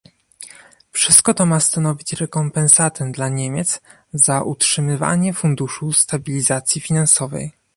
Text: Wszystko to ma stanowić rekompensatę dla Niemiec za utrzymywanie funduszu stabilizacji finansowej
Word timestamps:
Wszystko 0.91 1.33
to 1.33 1.45
ma 1.45 1.59
stanowić 1.59 2.13
rekompensatę 2.13 3.11
dla 3.11 3.29
Niemiec 3.29 3.81
za 4.13 4.41
utrzymywanie 4.41 5.33
funduszu 5.33 5.91
stabilizacji 5.93 6.81
finansowej 6.81 7.51